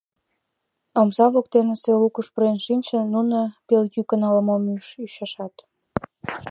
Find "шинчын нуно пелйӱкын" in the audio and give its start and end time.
2.65-4.21